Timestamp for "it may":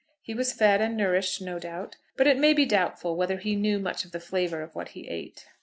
2.25-2.53